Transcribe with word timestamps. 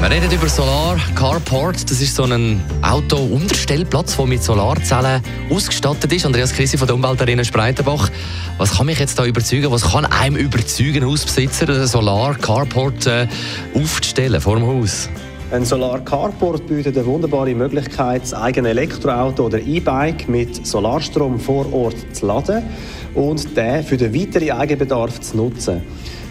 wir 0.00 0.10
reden 0.10 0.30
über 0.30 0.48
Solar 0.48 0.96
Carport. 1.14 1.90
Das 1.90 2.00
ist 2.00 2.14
so 2.14 2.24
ein 2.24 2.60
Auto-Unterstellplatz, 2.82 4.16
der 4.16 4.26
mit 4.26 4.42
Solarzellen 4.42 5.22
ausgestattet 5.50 6.12
ist. 6.12 6.26
Andreas 6.26 6.52
Christi 6.52 6.76
von 6.76 6.86
der 6.86 6.96
Umweltarena 6.96 7.44
Spreitenbach. 7.44 8.10
Was 8.58 8.76
kann 8.76 8.86
mich 8.86 8.98
jetzt 8.98 9.18
da 9.18 9.24
überzeugen? 9.24 9.70
Was 9.70 9.90
kann 9.90 10.04
einem 10.04 10.36
überzeugen, 10.36 11.04
Hausbesitzer, 11.06 11.68
einen 11.68 11.86
Solar 11.86 12.34
Carport 12.34 13.06
äh, 13.06 13.26
aufzustellen 13.74 14.40
vor 14.40 14.56
dem 14.56 14.66
Haus? 14.66 15.08
Ein 15.50 15.64
Solar 15.64 16.00
Carport 16.00 16.66
bietet 16.66 16.96
eine 16.98 17.06
wunderbare 17.06 17.54
Möglichkeit, 17.54 18.22
das 18.22 18.34
eigene 18.34 18.70
Elektroauto 18.70 19.46
oder 19.46 19.60
E-Bike 19.60 20.28
mit 20.28 20.66
Solarstrom 20.66 21.38
vor 21.38 21.72
Ort 21.72 21.96
zu 22.12 22.26
laden 22.26 22.64
und 23.14 23.56
den 23.56 23.84
für 23.84 23.96
den 23.96 24.12
weiteren 24.12 24.50
Eigenbedarf 24.50 25.20
zu 25.20 25.36
nutzen. 25.36 25.82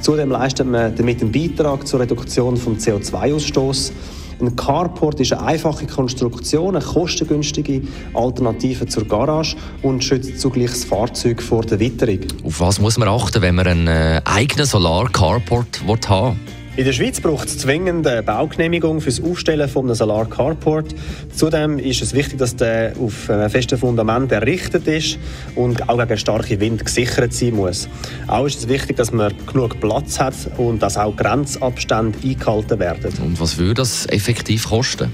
Zudem 0.00 0.30
leistet 0.30 0.66
man 0.66 0.94
damit 0.94 1.20
einen 1.20 1.32
Beitrag 1.32 1.86
zur 1.86 2.00
Reduktion 2.00 2.54
des 2.54 2.64
CO2-Ausstoßes. 2.64 3.92
Ein 4.40 4.54
Carport 4.54 5.18
ist 5.18 5.32
eine 5.32 5.42
einfache 5.44 5.86
Konstruktion, 5.86 6.76
eine 6.76 6.84
kostengünstige 6.84 7.82
Alternative 8.14 8.86
zur 8.86 9.04
Garage 9.04 9.56
und 9.82 10.04
schützt 10.04 10.38
zugleich 10.38 10.70
das 10.70 10.84
Fahrzeug 10.84 11.42
vor 11.42 11.62
der 11.62 11.80
Witterung. 11.80 12.20
Auf 12.44 12.60
was 12.60 12.78
muss 12.80 12.98
man 12.98 13.08
achten, 13.08 13.42
wenn 13.42 13.56
man 13.56 13.66
einen 13.66 13.88
äh, 13.88 14.20
eigenen 14.24 14.66
Solar-Carport 14.66 15.80
haben 16.08 16.36
will? 16.36 16.57
In 16.78 16.84
der 16.84 16.92
Schweiz 16.92 17.20
braucht 17.20 17.48
es 17.48 17.58
zwingend 17.58 18.06
eine 18.06 18.22
Baugenehmigung 18.22 19.00
für 19.00 19.10
das 19.10 19.20
Aufstellen 19.20 19.68
von 19.68 19.86
einem 19.86 19.96
Solar 19.96 20.26
Carport. 20.30 20.94
Zudem 21.34 21.80
ist 21.80 22.02
es 22.02 22.14
wichtig, 22.14 22.38
dass 22.38 22.54
der 22.54 22.92
auf 23.00 23.28
einem 23.28 23.50
festen 23.50 23.76
Fundament 23.76 24.30
errichtet 24.30 24.86
ist 24.86 25.18
und 25.56 25.88
auch 25.88 25.98
gegen 25.98 26.16
starke 26.16 26.60
Wind 26.60 26.84
gesichert 26.84 27.32
sein 27.32 27.56
muss. 27.56 27.88
Auch 28.28 28.46
ist 28.46 28.60
es 28.60 28.68
wichtig, 28.68 28.96
dass 28.96 29.10
man 29.10 29.34
genug 29.52 29.80
Platz 29.80 30.20
hat 30.20 30.36
und 30.56 30.80
dass 30.80 30.96
auch 30.96 31.16
Grenzabstände 31.16 32.16
eingehalten 32.22 32.78
werden. 32.78 33.12
Und 33.24 33.40
was 33.40 33.58
würde 33.58 33.74
das 33.74 34.06
effektiv 34.06 34.68
kosten? 34.68 35.10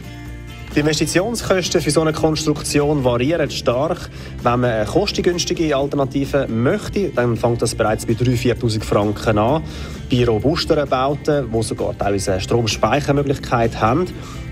Die 0.75 0.81
Investitionskosten 0.81 1.81
für 1.81 1.91
so 1.93 2.01
eine 2.01 2.13
Konstruktion 2.13 3.05
variieren 3.05 3.49
stark. 3.49 4.11
Wenn 4.43 4.59
man 4.59 4.71
eine 4.71 4.85
kostengünstige 4.87 5.77
Alternative 5.77 6.49
möchte, 6.49 7.11
dann 7.11 7.37
fängt 7.37 7.63
das 7.63 7.77
bereits 7.77 8.05
bei 8.05 8.15
3.000, 8.15 8.59
4.000 8.59 8.83
Franken 8.83 9.39
an. 9.39 9.63
Bei 10.11 10.27
robusteren 10.27 10.89
Bauten, 10.89 11.47
die 11.49 11.63
sogar 11.63 11.97
teilweise 11.97 12.33
eine 12.33 12.41
Stromspeichermöglichkeit 12.41 13.81
haben, 13.81 14.07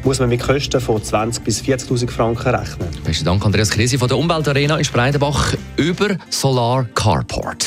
muss 0.05 0.21
man 0.21 0.29
mit 0.29 0.41
Kosten 0.41 0.81
von 0.81 1.03
20.000 1.03 1.41
bis 1.41 1.61
40.000 1.61 2.09
Franken 2.09 2.55
rechnen. 2.55 2.89
Besten 3.03 3.25
Dank, 3.25 3.45
Andreas 3.45 3.71
Krisi 3.71 3.99
von 3.99 4.07
der 4.07 4.17
Umweltarena 4.17 4.79
in 4.79 4.85
Spreitenbach 4.85 5.55
über 5.77 6.17
Solar 6.31 6.87
Carport. 6.95 7.67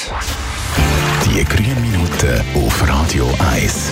Die 1.26 1.44
grünen 1.44 1.82
Minuten 1.82 2.42
auf 2.66 2.88
Radio 2.88 3.30
1. 3.54 3.92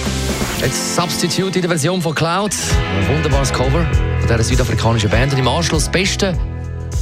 Jetzt 0.61 0.95
Substitute 0.95 1.59
in 1.59 1.63
der 1.63 1.69
Version 1.69 2.01
von 2.01 2.15
Cloud. 2.15 2.53
Ein 2.97 3.13
wunderbares 3.13 3.51
Cover 3.51 3.85
von 4.23 4.37
dieser 4.37 4.43
südafrikanischen 4.43 5.09
Band. 5.09 5.33
Und 5.33 5.39
im 5.39 5.47
Anschluss 5.47 5.85
das 5.85 5.91
Beste 5.91 6.37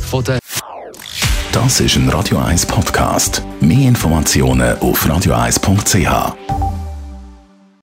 von 0.10 0.24
der. 0.24 0.40
Das 1.52 1.80
ist 1.80 1.96
ein 1.96 2.10
Radio 2.10 2.38
1 2.40 2.66
Podcast. 2.66 3.44
Mehr 3.60 3.90
Informationen 3.90 4.78
auf 4.80 5.06
radio1.ch. 5.06 6.61